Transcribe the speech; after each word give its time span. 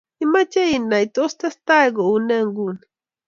imeche 0.25 0.61
inai 0.77 1.07
tos 1.15 1.33
tesetai 1.39 1.87
kou 1.97 2.15
nee 2.27 2.43
nguni? 2.47 2.81